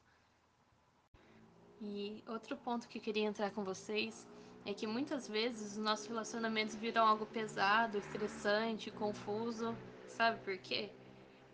E 1.81 2.23
outro 2.27 2.57
ponto 2.57 2.89
que 2.89 2.99
eu 2.99 3.03
queria 3.03 3.25
entrar 3.25 3.51
com 3.51 3.63
vocês 3.63 4.27
é 4.65 4.73
que 4.73 4.87
muitas 4.87 5.29
vezes 5.29 5.73
os 5.73 5.79
nossos 5.79 6.07
relacionamentos 6.07 6.75
viram 6.75 7.07
algo 7.07 7.27
pesado, 7.27 7.99
estressante, 7.99 8.91
confuso. 8.91 9.77
Sabe 10.09 10.39
por 10.43 10.57
quê? 10.59 10.91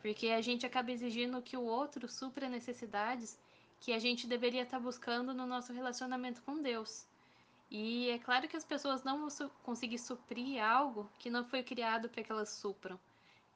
Porque 0.01 0.29
a 0.29 0.41
gente 0.41 0.65
acaba 0.65 0.93
exigindo 0.93 1.43
que 1.43 1.57
o 1.57 1.63
outro 1.63 2.09
supra 2.09 2.49
necessidades 2.49 3.39
que 3.81 3.93
a 3.93 3.99
gente 3.99 4.27
deveria 4.27 4.63
estar 4.63 4.79
buscando 4.79 5.35
no 5.35 5.47
nosso 5.47 5.73
relacionamento 5.73 6.43
com 6.43 6.63
Deus. 6.63 7.07
E 7.71 8.11
é 8.11 8.19
claro 8.19 8.49
que 8.49 8.57
as 8.57 8.65
pessoas 8.65 9.03
não 9.03 9.21
vão 9.21 9.31
su 9.31 9.49
conseguir 9.63 9.99
suprir 9.99 10.63
algo 10.63 11.11
que 11.19 11.31
não 11.31 11.45
foi 11.45 11.63
criado 11.63 12.09
para 12.09 12.23
que 12.23 12.31
elas 12.31 12.51
supram. 12.51 12.99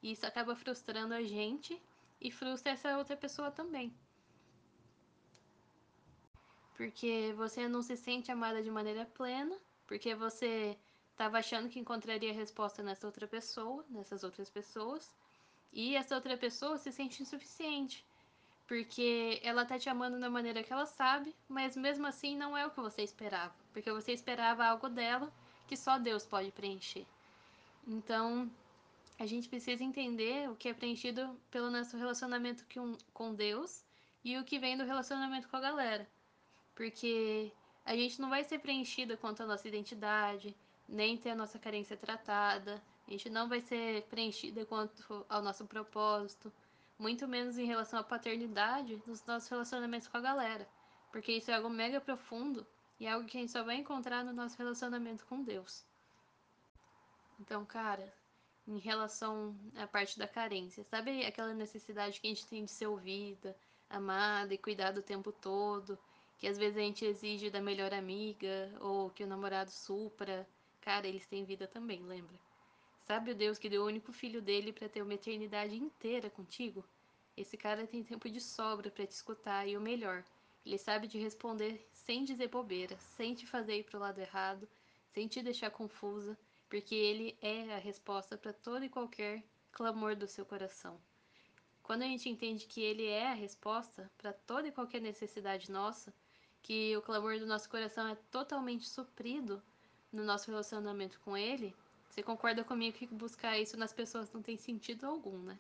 E 0.03 0.13
isso 0.13 0.27
acaba 0.27 0.55
frustrando 0.55 1.15
a 1.15 1.23
gente 1.23 1.81
e 2.21 2.31
frustra 2.31 2.73
essa 2.73 2.97
outra 2.97 3.17
pessoa 3.17 3.51
também. 3.51 3.93
Porque 6.77 7.33
você 7.37 7.69
não 7.69 7.83
se 7.83 7.97
sente 7.97 8.31
amada 8.31 8.63
de 8.63 8.71
maneira 8.71 9.07
plena, 9.07 9.57
porque 9.87 10.15
você 10.15 10.77
estava 11.13 11.39
achando 11.39 11.69
que 11.69 11.79
encontraria 11.79 12.33
resposta 12.33 12.83
nessa 12.83 13.07
outra 13.07 13.27
pessoa, 13.27 13.85
nessas 13.89 14.25
outras 14.25 14.51
pessoas, 14.51 15.15
e 15.73 15.97
essa 15.97 16.15
outra 16.15 16.37
pessoa 16.37 16.77
se 16.77 16.91
sente 16.91 17.23
insuficiente, 17.23 18.05
porque 18.67 19.41
ela 19.43 19.65
tá 19.65 19.79
te 19.79 19.89
amando 19.89 20.19
da 20.19 20.29
maneira 20.29 20.63
que 20.63 20.73
ela 20.73 20.87
sabe, 20.87 21.35
mas 21.49 21.77
mesmo 21.77 22.07
assim 22.07 22.37
não 22.37 22.57
é 22.57 22.67
o 22.67 22.71
que 22.71 22.81
você 22.81 23.03
esperava, 23.03 23.55
porque 23.73 23.91
você 23.93 24.13
esperava 24.13 24.65
algo 24.65 24.89
dela 24.89 25.33
que 25.69 25.77
só 25.77 25.99
Deus 25.99 26.27
pode 26.27 26.51
preencher. 26.51 27.07
Então, 27.87 28.51
a 29.19 29.27
gente 29.27 29.49
precisa 29.49 29.85
entender 29.85 30.51
o 30.51 30.57
que 30.57 30.69
é 30.69 30.75
preenchido 30.75 31.39
pelo 31.51 31.71
nosso 31.71 31.97
relacionamento 31.97 32.65
com 33.13 33.35
Deus 33.35 33.85
e 34.25 34.37
o 34.39 34.45
que 34.45 34.59
vem 34.59 34.77
do 34.77 34.85
relacionamento 34.85 35.49
com 35.49 35.57
a 35.57 35.61
galera. 35.61 36.09
Porque 36.75 37.53
a 37.85 37.95
gente 37.95 38.21
não 38.21 38.31
vai 38.31 38.43
ser 38.45 38.59
preenchida 38.59 39.17
quanto 39.17 39.43
à 39.43 39.47
nossa 39.47 39.69
identidade, 39.69 40.57
nem 40.89 41.17
ter 41.17 41.31
a 41.31 41.35
nossa 41.35 41.59
carência 41.59 41.97
tratada, 41.97 42.83
a 43.07 43.11
gente 43.11 43.29
não 43.29 43.49
vai 43.49 43.61
ser 43.61 44.03
preenchida 44.05 44.65
quanto 44.65 45.25
ao 45.29 45.43
nosso 45.43 45.67
propósito, 45.67 46.53
muito 46.99 47.29
menos 47.29 47.59
em 47.59 47.67
relação 47.67 47.99
à 47.99 48.03
paternidade 48.03 49.03
nos 49.07 49.25
nossos 49.27 49.49
relacionamentos 49.49 50.09
com 50.09 50.17
a 50.17 50.21
galera, 50.21 50.69
porque 51.13 51.33
isso 51.33 51.51
é 51.51 51.55
algo 51.55 51.69
mega 51.69 52.01
profundo 52.01 52.67
e 52.99 53.07
é 53.07 53.13
algo 53.13 53.27
que 53.27 53.37
a 53.37 53.41
gente 53.41 53.53
só 53.53 53.63
vai 53.63 53.77
encontrar 53.77 54.25
no 54.25 54.33
nosso 54.33 54.57
relacionamento 54.57 55.27
com 55.27 55.43
Deus. 55.43 55.85
Então, 57.39 57.65
cara, 57.65 58.13
em 58.67 58.79
relação 58.79 59.55
à 59.77 59.87
parte 59.87 60.19
da 60.19 60.27
carência, 60.27 60.85
sabe 60.85 61.25
aquela 61.27 61.53
necessidade 61.53 62.21
que 62.21 62.27
a 62.27 62.31
gente 62.31 62.47
tem 62.47 62.65
de 62.65 62.71
ser 62.71 62.87
ouvida, 62.87 63.57
amada 63.91 64.55
e 64.55 64.59
cuidada 64.59 65.01
o 65.01 65.03
tempo 65.03 65.31
todo, 65.33 65.99
que 66.39 66.47
às 66.47 66.59
vezes 66.59 66.77
a 66.77 66.81
gente 66.81 67.05
exige 67.05 67.51
da 67.51 67.61
melhor 67.61 67.93
amiga 67.93 68.73
ou 68.81 69.11
que 69.11 69.25
o 69.25 69.27
namorado 69.27 69.71
supra, 69.71 70.47
cara, 70.81 71.07
eles 71.07 71.27
têm 71.27 71.45
vida 71.45 71.67
também, 71.67 72.03
lembra? 72.03 72.39
Sabe 73.07 73.31
o 73.31 73.35
Deus 73.35 73.59
que 73.59 73.69
deu 73.69 73.83
o 73.83 73.87
único 73.87 74.13
filho 74.13 74.41
dele 74.41 74.73
para 74.73 74.89
ter 74.89 75.03
uma 75.03 75.15
eternidade 75.15 75.77
inteira 75.77 76.31
contigo? 76.31 76.85
Esse 77.37 77.57
cara 77.57 77.87
tem 77.87 78.03
tempo 78.03 78.29
de 78.31 78.41
sobra 78.41 78.91
para 78.91 79.07
te 79.07 79.13
escutar 79.13 79.67
e 79.69 79.77
o 79.77 79.81
melhor, 79.81 80.25
ele 80.65 80.79
sabe 80.79 81.09
te 81.09 81.19
responder 81.19 81.87
sem 81.93 82.25
dizer 82.25 82.49
bobeira, 82.49 82.97
sem 82.99 83.35
te 83.35 83.47
fazer 83.47 83.77
ir 83.77 83.85
pro 83.85 83.99
lado 83.99 84.19
errado, 84.19 84.67
sem 85.13 85.29
te 85.29 85.43
deixar 85.43 85.71
confusa, 85.71 86.39
porque 86.71 86.95
ele 86.95 87.37
é 87.43 87.75
a 87.75 87.79
resposta 87.79 88.39
para 88.39 88.53
todo 88.53 88.83
e 88.85 88.89
qualquer 88.89 89.45
clamor 89.71 90.17
do 90.17 90.27
seu 90.27 90.47
coração. 90.47 90.99
Quando 91.83 92.03
a 92.03 92.07
gente 92.07 92.31
entende 92.31 92.67
que 92.67 92.81
ele 92.81 93.07
é 93.07 93.29
a 93.29 93.35
resposta 93.35 94.11
para 94.17 94.33
toda 94.33 94.69
e 94.69 94.73
qualquer 94.73 95.03
necessidade 95.03 95.71
nossa, 95.71 96.15
que 96.65 96.97
o 96.97 97.03
clamor 97.03 97.39
do 97.39 97.47
nosso 97.47 97.69
coração 97.69 98.09
é 98.09 98.17
totalmente 98.33 98.89
suprido 98.89 99.63
no 100.11 100.25
nosso 100.25 100.51
relacionamento 100.51 101.21
com 101.21 101.37
ele, 101.37 101.77
você 102.09 102.23
concorda 102.23 102.65
comigo 102.65 102.97
que 102.97 103.07
buscar 103.07 103.59
isso 103.59 103.77
nas 103.77 103.93
pessoas 103.93 104.33
não 104.33 104.41
tem 104.41 104.57
sentido 104.57 105.05
algum, 105.05 105.39
né? 105.39 105.59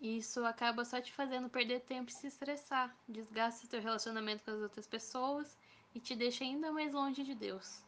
Isso 0.00 0.42
acaba 0.44 0.86
só 0.86 1.00
te 1.02 1.12
fazendo 1.12 1.50
perder 1.50 1.80
tempo 1.80 2.08
e 2.08 2.14
se 2.14 2.28
estressar, 2.28 2.96
desgasta 3.06 3.66
seu 3.66 3.82
relacionamento 3.82 4.42
com 4.44 4.52
as 4.52 4.62
outras 4.62 4.86
pessoas 4.86 5.58
e 5.94 6.00
te 6.00 6.16
deixa 6.16 6.44
ainda 6.44 6.72
mais 6.72 6.90
longe 6.92 7.22
de 7.22 7.34
Deus. 7.34 7.82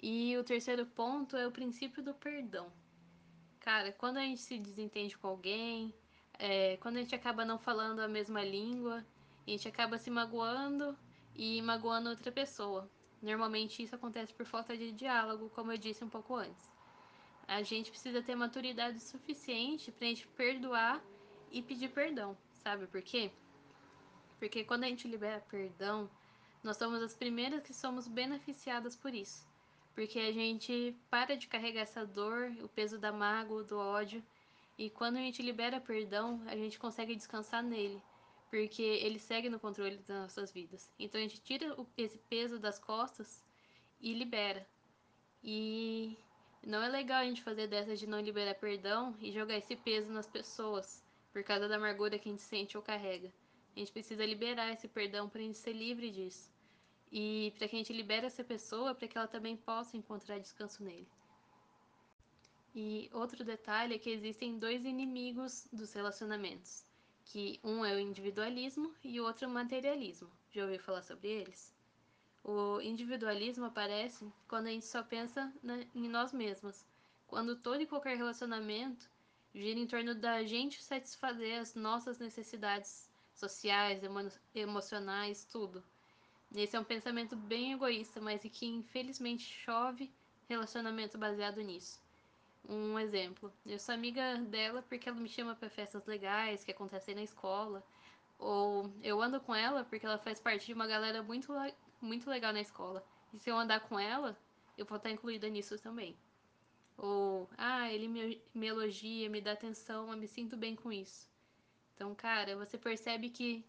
E 0.00 0.36
o 0.36 0.44
terceiro 0.44 0.86
ponto 0.86 1.36
é 1.36 1.46
o 1.48 1.50
princípio 1.50 2.00
do 2.02 2.14
perdão. 2.14 2.70
Cara, 3.58 3.90
quando 3.92 4.18
a 4.18 4.22
gente 4.22 4.40
se 4.40 4.56
desentende 4.56 5.18
com 5.18 5.26
alguém, 5.26 5.92
é, 6.38 6.76
quando 6.76 6.98
a 6.98 7.00
gente 7.00 7.14
acaba 7.14 7.44
não 7.44 7.58
falando 7.58 8.00
a 8.00 8.08
mesma 8.08 8.44
língua, 8.44 9.04
a 9.46 9.50
gente 9.50 9.68
acaba 9.68 9.98
se 9.98 10.10
magoando 10.10 10.96
e 11.34 11.60
magoando 11.62 12.10
outra 12.10 12.30
pessoa. 12.30 12.88
Normalmente 13.22 13.82
isso 13.82 13.94
acontece 13.94 14.32
por 14.32 14.46
falta 14.46 14.76
de 14.76 14.92
diálogo, 14.92 15.50
como 15.50 15.72
eu 15.72 15.78
disse 15.78 16.04
um 16.04 16.08
pouco 16.08 16.34
antes. 16.34 16.70
A 17.46 17.62
gente 17.62 17.90
precisa 17.90 18.22
ter 18.22 18.34
maturidade 18.34 19.00
suficiente 19.00 19.90
pra 19.90 20.06
gente 20.06 20.26
perdoar 20.28 21.02
e 21.50 21.62
pedir 21.62 21.88
perdão. 21.88 22.36
Sabe 22.62 22.86
por 22.86 23.02
quê? 23.02 23.30
Porque 24.38 24.64
quando 24.64 24.84
a 24.84 24.88
gente 24.88 25.08
libera 25.08 25.40
perdão, 25.50 26.08
nós 26.62 26.76
somos 26.76 27.02
as 27.02 27.14
primeiras 27.14 27.62
que 27.62 27.74
somos 27.74 28.06
beneficiadas 28.06 28.94
por 28.96 29.14
isso 29.14 29.50
porque 29.94 30.18
a 30.18 30.32
gente 30.32 30.96
para 31.10 31.36
de 31.36 31.46
carregar 31.46 31.82
essa 31.82 32.06
dor, 32.06 32.50
o 32.62 32.68
peso 32.68 32.98
da 32.98 33.12
mágoa, 33.12 33.62
do 33.62 33.78
ódio, 33.78 34.22
e 34.78 34.88
quando 34.88 35.16
a 35.16 35.20
gente 35.20 35.42
libera 35.42 35.80
perdão, 35.80 36.42
a 36.46 36.56
gente 36.56 36.78
consegue 36.78 37.14
descansar 37.14 37.62
nele, 37.62 38.00
porque 38.50 38.82
ele 38.82 39.18
segue 39.18 39.48
no 39.48 39.60
controle 39.60 39.96
das 39.98 40.22
nossas 40.22 40.52
vidas. 40.52 40.92
Então 40.98 41.18
a 41.18 41.22
gente 41.22 41.40
tira 41.40 41.76
esse 41.96 42.18
peso 42.18 42.58
das 42.58 42.78
costas 42.78 43.44
e 44.00 44.12
libera. 44.12 44.66
E 45.42 46.18
não 46.66 46.82
é 46.82 46.88
legal 46.88 47.20
a 47.20 47.24
gente 47.24 47.42
fazer 47.42 47.68
dessa 47.68 47.96
de 47.96 48.06
não 48.06 48.20
liberar 48.20 48.54
perdão 48.56 49.16
e 49.20 49.30
jogar 49.30 49.56
esse 49.56 49.76
peso 49.76 50.10
nas 50.12 50.26
pessoas, 50.26 51.02
por 51.32 51.44
causa 51.44 51.68
da 51.68 51.76
amargura 51.76 52.18
que 52.18 52.28
a 52.28 52.32
gente 52.32 52.42
sente 52.42 52.76
ou 52.76 52.82
carrega. 52.82 53.32
A 53.74 53.78
gente 53.78 53.92
precisa 53.92 54.26
liberar 54.26 54.72
esse 54.72 54.88
perdão 54.88 55.28
para 55.28 55.40
a 55.40 55.44
gente 55.44 55.56
ser 55.56 55.72
livre 55.72 56.10
disso 56.10 56.50
e 57.10 57.52
para 57.56 57.68
que 57.68 57.76
a 57.76 57.78
gente 57.78 57.92
libere 57.92 58.26
essa 58.26 58.44
pessoa 58.44 58.94
para 58.94 59.08
que 59.08 59.16
ela 59.16 59.26
também 59.26 59.56
possa 59.56 59.96
encontrar 59.96 60.38
descanso 60.38 60.82
nele. 60.84 61.08
E 62.74 63.10
outro 63.12 63.44
detalhe 63.44 63.94
é 63.94 63.98
que 63.98 64.10
existem 64.10 64.58
dois 64.58 64.84
inimigos 64.84 65.66
dos 65.72 65.92
relacionamentos, 65.92 66.84
que 67.30 67.60
um 67.62 67.84
é 67.84 67.94
o 67.94 68.00
individualismo 68.00 68.92
e 69.04 69.20
o 69.20 69.24
outro 69.24 69.46
o 69.46 69.50
materialismo. 69.50 70.28
Já 70.50 70.64
ouviu 70.64 70.80
falar 70.80 71.02
sobre 71.02 71.28
eles? 71.28 71.72
O 72.42 72.80
individualismo 72.80 73.66
aparece 73.66 74.26
quando 74.48 74.66
a 74.66 74.70
gente 74.70 74.84
só 74.84 75.00
pensa 75.00 75.52
na, 75.62 75.78
em 75.94 76.08
nós 76.08 76.32
mesmos, 76.32 76.84
quando 77.28 77.54
todo 77.54 77.80
e 77.80 77.86
qualquer 77.86 78.16
relacionamento 78.16 79.08
gira 79.54 79.78
em 79.78 79.86
torno 79.86 80.12
da 80.12 80.42
gente 80.42 80.82
satisfazer 80.82 81.60
as 81.60 81.76
nossas 81.76 82.18
necessidades 82.18 83.08
sociais, 83.32 84.02
emo 84.02 84.28
emocionais, 84.52 85.44
tudo. 85.44 85.84
Esse 86.52 86.76
é 86.76 86.80
um 86.80 86.84
pensamento 86.84 87.36
bem 87.36 87.74
egoísta, 87.74 88.20
mas 88.20 88.40
que 88.42 88.66
infelizmente 88.66 89.44
chove 89.44 90.12
relacionamento 90.48 91.16
baseado 91.16 91.60
nisso. 91.60 92.02
Um 92.68 92.98
exemplo, 92.98 93.52
eu 93.66 93.78
sou 93.78 93.94
amiga 93.94 94.36
dela 94.38 94.82
porque 94.82 95.08
ela 95.08 95.18
me 95.18 95.28
chama 95.28 95.56
para 95.56 95.68
festas 95.68 96.06
legais 96.06 96.64
que 96.64 96.70
acontecem 96.70 97.14
na 97.14 97.22
escola, 97.22 97.82
ou 98.38 98.92
eu 99.02 99.20
ando 99.20 99.40
com 99.40 99.54
ela 99.54 99.84
porque 99.84 100.06
ela 100.06 100.18
faz 100.18 100.40
parte 100.40 100.66
de 100.66 100.72
uma 100.72 100.86
galera 100.86 101.22
muito, 101.22 101.52
muito 102.00 102.30
legal 102.30 102.52
na 102.52 102.60
escola. 102.60 103.04
E 103.32 103.38
se 103.38 103.50
eu 103.50 103.56
andar 103.56 103.80
com 103.80 103.98
ela, 103.98 104.38
eu 104.78 104.84
vou 104.86 104.96
estar 104.98 105.10
incluída 105.10 105.48
nisso 105.48 105.78
também. 105.78 106.16
Ou, 106.96 107.48
ah, 107.56 107.90
ele 107.90 108.08
me, 108.08 108.42
me 108.54 108.66
elogia, 108.66 109.28
me 109.28 109.40
dá 109.40 109.52
atenção, 109.52 110.10
eu 110.10 110.16
me 110.16 110.28
sinto 110.28 110.56
bem 110.56 110.76
com 110.76 110.92
isso. 110.92 111.28
Então, 111.94 112.14
cara, 112.14 112.56
você 112.56 112.78
percebe 112.78 113.30
que 113.30 113.64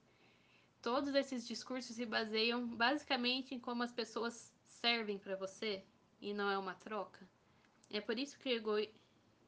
Todos 0.82 1.14
esses 1.14 1.48
discursos 1.48 1.96
se 1.96 2.06
baseiam 2.08 2.68
basicamente 2.68 3.54
em 3.54 3.60
como 3.60 3.84
as 3.84 3.92
pessoas 3.92 4.52
servem 4.68 5.20
para 5.20 5.36
você 5.36 5.84
e 6.20 6.34
não 6.34 6.50
é 6.50 6.58
uma 6.58 6.74
troca. 6.74 7.28
É 7.92 8.00
por 8.00 8.18
isso 8.18 8.38
que 8.40 8.50
o 8.50 8.56
ego... 8.56 8.78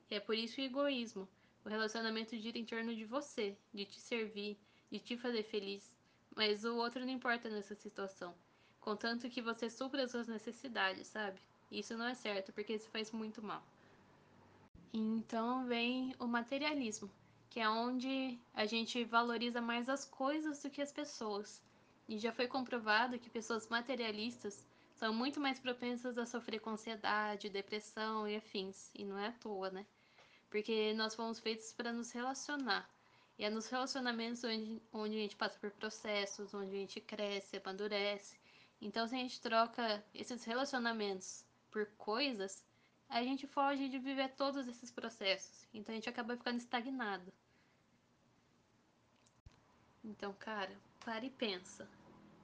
é 0.09 0.19
por 0.19 0.35
isso 0.35 0.59
o 0.59 0.63
egoísmo. 0.63 1.27
O 1.65 1.69
relacionamento 1.69 2.38
gira 2.38 2.57
em 2.57 2.65
torno 2.65 2.93
de 2.93 3.05
você, 3.05 3.57
de 3.73 3.85
te 3.85 4.00
servir, 4.00 4.57
de 4.91 5.00
te 5.00 5.17
fazer 5.17 5.43
feliz, 5.43 5.91
mas 6.35 6.65
o 6.65 6.75
outro 6.75 7.05
não 7.05 7.09
importa 7.12 7.50
nessa 7.50 7.73
situação, 7.73 8.35
contanto 8.81 9.29
que 9.29 9.41
você 9.41 9.69
supra 9.69 10.03
as 10.03 10.12
suas 10.12 10.27
necessidades, 10.27 11.07
sabe? 11.07 11.39
Isso 11.71 11.97
não 11.97 12.05
é 12.05 12.13
certo, 12.13 12.51
porque 12.51 12.73
isso 12.73 12.89
faz 12.89 13.12
muito 13.12 13.41
mal. 13.41 13.63
Então 14.93 15.65
vem 15.65 16.13
o 16.19 16.27
materialismo, 16.27 17.09
que 17.50 17.59
é 17.59 17.69
onde 17.69 18.38
a 18.53 18.65
gente 18.65 19.03
valoriza 19.05 19.62
mais 19.62 19.88
as 19.88 20.05
coisas 20.05 20.62
do 20.62 20.69
que 20.69 20.81
as 20.81 20.91
pessoas. 20.91 21.62
E 22.07 22.19
já 22.19 22.31
foi 22.31 22.47
comprovado 22.47 23.17
que 23.17 23.29
pessoas 23.29 23.69
materialistas 23.69 24.67
são 25.03 25.13
muito 25.13 25.38
mais 25.38 25.60
propensas 25.60 26.17
a 26.17 26.25
sofrer 26.25 26.60
com 26.62 26.69
ansiedade, 26.69 27.50
depressão 27.50 28.25
e 28.25 28.38
afins. 28.38 28.89
E 28.95 29.03
não 29.03 29.17
é 29.17 29.27
à 29.27 29.31
toa, 29.33 29.69
né? 29.69 29.86
Porque 30.50 30.93
nós 30.93 31.13
fomos 31.13 31.39
feitos 31.39 31.74
para 31.74 31.91
nos 31.91 32.10
relacionar. 32.13 32.89
E 33.38 33.43
é 33.43 33.50
nos 33.50 33.67
relacionamentos 33.67 34.41
onde, 34.45 34.81
onde 34.93 35.17
a 35.17 35.19
gente 35.19 35.36
passa 35.36 35.60
por 35.60 35.72
processos, 35.72 36.53
onde 36.53 36.74
a 36.74 36.79
gente 36.79 37.01
cresce, 37.01 37.57
amadurece. 37.57 38.38
Então, 38.81 39.05
se 39.05 39.15
a 39.15 39.17
gente 39.17 39.41
troca 39.41 40.01
esses 40.13 40.45
relacionamentos 40.45 41.43
por 41.69 41.86
coisas, 41.98 42.63
a 43.10 43.22
gente 43.22 43.45
foge 43.45 43.89
de 43.89 44.00
viver 44.00 44.29
todos 44.38 44.69
esses 44.69 44.89
processos. 44.89 45.67
Então, 45.74 45.91
a 45.91 45.98
gente 45.98 46.07
acaba 46.07 46.38
ficando 46.38 46.60
estagnado. 46.60 47.29
Então, 50.01 50.33
cara, 50.39 50.72
pare 51.03 51.27
e 51.27 51.29
pensa. 51.29 51.86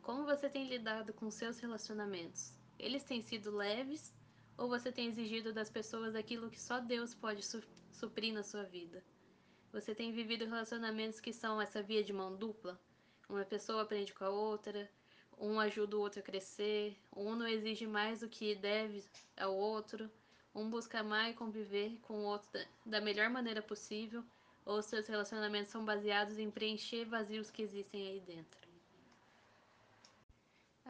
Como 0.09 0.25
você 0.25 0.49
tem 0.49 0.67
lidado 0.67 1.13
com 1.13 1.29
seus 1.29 1.59
relacionamentos? 1.59 2.57
Eles 2.79 3.03
têm 3.03 3.21
sido 3.21 3.55
leves 3.55 4.11
ou 4.57 4.67
você 4.67 4.91
tem 4.91 5.05
exigido 5.07 5.53
das 5.53 5.69
pessoas 5.69 6.15
aquilo 6.15 6.49
que 6.49 6.59
só 6.59 6.79
Deus 6.79 7.13
pode 7.13 7.45
su 7.45 7.61
suprir 7.91 8.33
na 8.33 8.41
sua 8.41 8.63
vida? 8.63 9.03
Você 9.71 9.93
tem 9.93 10.11
vivido 10.11 10.45
relacionamentos 10.45 11.19
que 11.19 11.31
são 11.31 11.61
essa 11.61 11.83
via 11.83 12.03
de 12.03 12.11
mão 12.11 12.35
dupla? 12.35 12.81
Uma 13.29 13.45
pessoa 13.45 13.83
aprende 13.83 14.11
com 14.11 14.23
a 14.23 14.31
outra, 14.31 14.89
um 15.37 15.59
ajuda 15.59 15.95
o 15.95 15.99
outro 15.99 16.21
a 16.21 16.23
crescer, 16.23 16.97
um 17.15 17.35
não 17.35 17.47
exige 17.47 17.85
mais 17.85 18.21
do 18.21 18.27
que 18.27 18.55
deve 18.55 19.05
ao 19.37 19.55
outro, 19.55 20.09
um 20.55 20.71
busca 20.71 21.01
amar 21.01 21.29
e 21.29 21.35
conviver 21.35 21.99
com 22.01 22.21
o 22.21 22.25
outro 22.25 22.49
da 22.83 22.99
melhor 22.99 23.29
maneira 23.29 23.61
possível, 23.61 24.25
ou 24.65 24.81
seus 24.81 25.05
relacionamentos 25.05 25.71
são 25.71 25.85
baseados 25.85 26.39
em 26.39 26.49
preencher 26.49 27.05
vazios 27.05 27.51
que 27.51 27.61
existem 27.61 28.07
aí 28.07 28.19
dentro. 28.21 28.68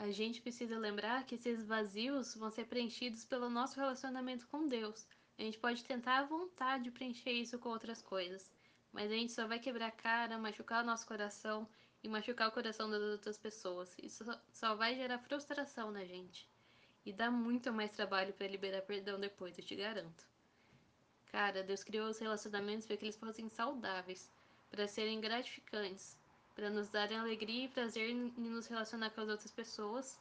A 0.01 0.11
gente 0.11 0.41
precisa 0.41 0.79
lembrar 0.79 1.25
que 1.25 1.35
esses 1.35 1.65
vazios 1.65 2.33
vão 2.33 2.49
ser 2.49 2.67
preenchidos 2.67 3.25
pelo 3.25 3.49
nosso 3.49 3.77
relacionamento 3.77 4.47
com 4.47 4.65
Deus. 4.65 5.05
A 5.37 5.41
gente 5.41 5.59
pode 5.59 5.83
tentar 5.83 6.19
à 6.19 6.23
vontade 6.23 6.89
preencher 6.89 7.33
isso 7.33 7.59
com 7.59 7.67
outras 7.67 8.01
coisas, 8.01 8.49
mas 8.93 9.11
a 9.11 9.13
gente 9.13 9.33
só 9.33 9.45
vai 9.45 9.59
quebrar 9.59 9.87
a 9.87 9.91
cara, 9.91 10.37
machucar 10.37 10.83
o 10.83 10.87
nosso 10.87 11.05
coração 11.05 11.67
e 12.01 12.07
machucar 12.07 12.47
o 12.47 12.51
coração 12.53 12.89
das 12.89 13.01
outras 13.01 13.37
pessoas. 13.37 13.93
Isso 14.01 14.23
só 14.53 14.73
vai 14.73 14.95
gerar 14.95 15.19
frustração 15.19 15.91
na 15.91 16.05
gente. 16.05 16.47
E 17.05 17.11
dá 17.11 17.29
muito 17.29 17.73
mais 17.73 17.91
trabalho 17.91 18.31
para 18.31 18.47
liberar 18.47 18.83
perdão 18.83 19.19
depois, 19.19 19.57
eu 19.57 19.65
te 19.65 19.75
garanto. 19.75 20.25
Cara, 21.25 21.61
Deus 21.61 21.83
criou 21.83 22.07
os 22.07 22.19
relacionamentos 22.19 22.85
para 22.85 22.95
que 22.95 23.03
eles 23.03 23.17
fossem 23.17 23.49
saudáveis, 23.49 24.31
para 24.71 24.87
serem 24.87 25.19
gratificantes, 25.19 26.17
para 26.59 26.69
nos 26.69 26.89
darem 26.89 27.17
alegria 27.17 27.63
e 27.63 27.67
prazer 27.69 28.09
em 28.09 28.33
nos 28.37 28.67
relacionar 28.67 29.11
com 29.11 29.21
as 29.21 29.29
outras 29.29 29.49
pessoas, 29.49 30.19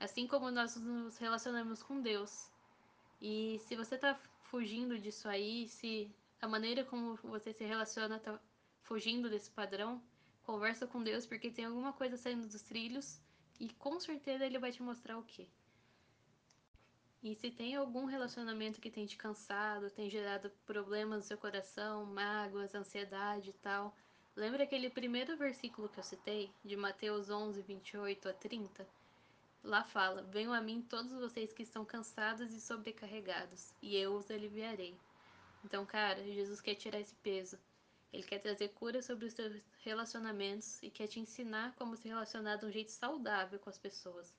assim 0.00 0.26
como 0.26 0.50
nós 0.50 0.74
nos 0.74 1.16
relacionamos 1.18 1.84
com 1.84 2.00
Deus. 2.00 2.50
E 3.22 3.60
se 3.60 3.76
você 3.76 3.94
está 3.94 4.18
fugindo 4.50 4.98
disso 4.98 5.28
aí, 5.28 5.68
se 5.68 6.10
a 6.42 6.48
maneira 6.48 6.84
como 6.84 7.14
você 7.22 7.52
se 7.52 7.62
relaciona 7.64 8.16
está 8.16 8.40
fugindo 8.82 9.30
desse 9.30 9.52
padrão, 9.52 10.02
conversa 10.42 10.84
com 10.84 11.00
Deus 11.00 11.24
porque 11.26 11.48
tem 11.48 11.66
alguma 11.66 11.92
coisa 11.92 12.16
saindo 12.16 12.48
dos 12.48 12.62
trilhos 12.62 13.20
e 13.60 13.68
com 13.74 14.00
certeza 14.00 14.44
ele 14.44 14.58
vai 14.58 14.72
te 14.72 14.82
mostrar 14.82 15.16
o 15.16 15.22
que. 15.22 15.48
E 17.22 17.36
se 17.36 17.52
tem 17.52 17.76
algum 17.76 18.04
relacionamento 18.04 18.80
que 18.80 18.90
tem 18.90 19.06
te 19.06 19.16
cansado, 19.16 19.90
tem 19.90 20.10
gerado 20.10 20.50
problemas 20.66 21.18
no 21.18 21.22
seu 21.22 21.38
coração, 21.38 22.04
mágoas, 22.04 22.74
ansiedade 22.74 23.50
e 23.50 23.52
tal, 23.52 23.94
Lembra 24.38 24.62
aquele 24.62 24.88
primeiro 24.88 25.36
versículo 25.36 25.88
que 25.88 25.98
eu 25.98 26.04
citei, 26.04 26.48
de 26.64 26.76
Mateus 26.76 27.28
11, 27.28 27.60
28 27.60 28.28
a 28.28 28.32
30? 28.32 28.86
Lá 29.64 29.82
fala: 29.82 30.22
Venham 30.22 30.52
a 30.52 30.60
mim 30.60 30.80
todos 30.80 31.10
vocês 31.10 31.52
que 31.52 31.64
estão 31.64 31.84
cansados 31.84 32.52
e 32.52 32.60
sobrecarregados, 32.60 33.74
e 33.82 33.96
eu 33.96 34.14
os 34.14 34.30
aliviarei. 34.30 34.96
Então, 35.64 35.84
cara, 35.84 36.22
Jesus 36.22 36.60
quer 36.60 36.76
tirar 36.76 37.00
esse 37.00 37.16
peso. 37.16 37.58
Ele 38.12 38.22
quer 38.22 38.38
trazer 38.38 38.68
cura 38.68 39.02
sobre 39.02 39.26
os 39.26 39.32
seus 39.32 39.60
relacionamentos 39.80 40.80
e 40.84 40.88
quer 40.88 41.08
te 41.08 41.18
ensinar 41.18 41.74
como 41.74 41.96
se 41.96 42.06
relacionar 42.06 42.58
de 42.58 42.66
um 42.66 42.70
jeito 42.70 42.92
saudável 42.92 43.58
com 43.58 43.68
as 43.68 43.76
pessoas. 43.76 44.32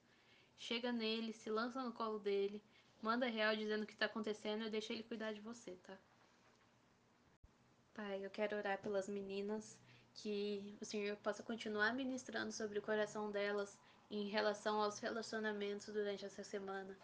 Chega 0.58 0.94
nele, 0.94 1.34
se 1.34 1.50
lança 1.50 1.84
no 1.84 1.92
colo 1.92 2.20
dele, 2.20 2.64
manda 3.02 3.28
real 3.28 3.54
dizendo 3.54 3.84
o 3.84 3.86
que 3.86 3.92
está 3.92 4.06
acontecendo 4.06 4.64
e 4.64 4.70
deixa 4.70 4.94
ele 4.94 5.04
cuidar 5.04 5.34
de 5.34 5.42
você, 5.42 5.76
tá? 5.84 5.98
Pai, 7.94 8.26
eu 8.26 8.30
quero 8.30 8.56
orar 8.56 8.82
pelas 8.82 9.10
meninas 9.10 9.78
que 10.16 10.78
o 10.82 10.86
Senhor 10.86 11.16
possa 11.18 11.44
continuar 11.44 11.94
ministrando 11.94 12.52
sobre 12.52 12.80
o 12.80 12.82
coração 12.82 13.32
delas 13.32 13.78
em 14.10 14.28
relação 14.28 14.82
aos 14.82 15.00
relacionamentos 15.00 15.94
durante 15.94 16.26
essa 16.26 16.44
semana. 16.44 16.98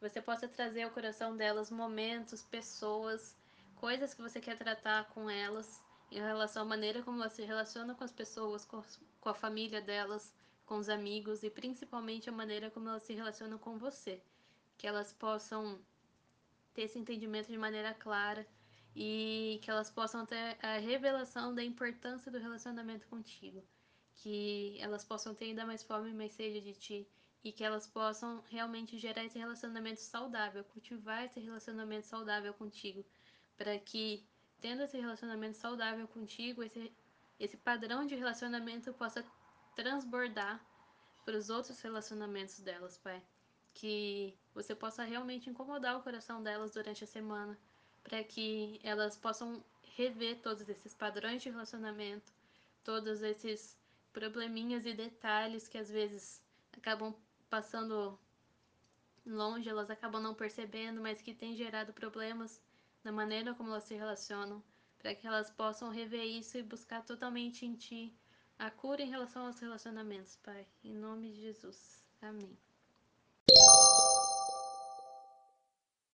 Você 0.00 0.20
possa 0.20 0.48
trazer 0.48 0.82
ao 0.82 0.90
coração 0.90 1.36
delas 1.36 1.70
momentos, 1.70 2.42
pessoas, 2.42 3.36
coisas 3.76 4.14
que 4.14 4.22
você 4.22 4.40
quer 4.40 4.56
tratar 4.56 5.08
com 5.10 5.28
elas 5.28 5.80
em 6.10 6.20
relação 6.20 6.62
à 6.62 6.64
maneira 6.64 7.02
como 7.02 7.20
elas 7.20 7.32
se 7.32 7.42
relacionam 7.42 7.94
com 7.94 8.04
as 8.04 8.12
pessoas, 8.12 8.64
com 8.64 9.28
a 9.28 9.34
família 9.34 9.80
delas, 9.80 10.34
com 10.66 10.76
os 10.76 10.88
amigos 10.88 11.42
e 11.42 11.50
principalmente 11.50 12.28
a 12.28 12.32
maneira 12.32 12.70
como 12.70 12.88
elas 12.88 13.02
se 13.02 13.14
relacionam 13.14 13.58
com 13.58 13.78
você. 13.78 14.22
Que 14.76 14.86
elas 14.86 15.12
possam 15.12 15.80
ter 16.74 16.82
esse 16.82 16.98
entendimento 16.98 17.48
de 17.48 17.58
maneira 17.58 17.94
clara 17.94 18.46
e 18.94 19.58
que 19.62 19.70
elas 19.70 19.90
possam 19.90 20.26
ter 20.26 20.58
a 20.62 20.78
revelação 20.78 21.54
da 21.54 21.62
importância 21.62 22.30
do 22.30 22.38
relacionamento 22.38 23.06
contigo, 23.08 23.64
que 24.16 24.76
elas 24.80 25.04
possam 25.04 25.34
ter 25.34 25.46
ainda 25.46 25.66
mais 25.66 25.82
fome 25.82 26.10
e 26.10 26.14
mais 26.14 26.32
sede 26.32 26.60
de 26.60 26.74
ti. 26.74 27.08
E 27.44 27.50
que 27.50 27.64
elas 27.64 27.88
possam 27.88 28.40
realmente 28.48 28.96
gerar 28.96 29.24
esse 29.24 29.36
relacionamento 29.36 30.00
saudável, 30.00 30.62
cultivar 30.62 31.24
esse 31.24 31.40
relacionamento 31.40 32.06
saudável 32.06 32.54
contigo, 32.54 33.04
para 33.56 33.76
que 33.80 34.24
tendo 34.60 34.82
esse 34.82 34.96
relacionamento 34.96 35.56
saudável 35.56 36.06
contigo, 36.06 36.62
esse 36.62 36.92
esse 37.42 37.56
padrão 37.56 38.06
de 38.06 38.14
relacionamento 38.14 38.92
possa 38.92 39.24
transbordar 39.74 40.64
para 41.24 41.36
os 41.36 41.50
outros 41.50 41.80
relacionamentos 41.80 42.60
delas, 42.60 42.96
Pai. 42.98 43.20
Que 43.74 44.38
você 44.54 44.76
possa 44.76 45.02
realmente 45.02 45.50
incomodar 45.50 45.96
o 45.96 46.02
coração 46.02 46.40
delas 46.40 46.70
durante 46.70 47.02
a 47.02 47.06
semana 47.06 47.58
para 48.02 48.22
que 48.24 48.80
elas 48.82 49.16
possam 49.16 49.62
rever 49.96 50.40
todos 50.40 50.68
esses 50.68 50.94
padrões 50.94 51.42
de 51.42 51.50
relacionamento, 51.50 52.32
todos 52.82 53.22
esses 53.22 53.78
probleminhas 54.12 54.84
e 54.86 54.92
detalhes 54.92 55.68
que 55.68 55.78
às 55.78 55.90
vezes 55.90 56.42
acabam 56.72 57.14
passando 57.48 58.18
longe, 59.24 59.68
elas 59.68 59.90
acabam 59.90 60.22
não 60.22 60.34
percebendo, 60.34 61.00
mas 61.00 61.22
que 61.22 61.34
tem 61.34 61.54
gerado 61.54 61.92
problemas 61.92 62.60
na 63.04 63.12
maneira 63.12 63.54
como 63.54 63.70
elas 63.70 63.84
se 63.84 63.94
relacionam, 63.94 64.62
para 64.98 65.14
que 65.14 65.26
elas 65.26 65.50
possam 65.50 65.90
rever 65.90 66.24
isso 66.24 66.56
e 66.58 66.62
buscar 66.62 67.02
totalmente 67.02 67.66
em 67.66 67.74
Ti 67.74 68.14
a 68.58 68.70
cura 68.70 69.02
em 69.02 69.10
relação 69.10 69.46
aos 69.46 69.58
relacionamentos, 69.58 70.36
Pai. 70.36 70.66
Em 70.84 70.94
nome 70.94 71.32
de 71.32 71.40
Jesus. 71.40 72.04
Amém. 72.20 72.56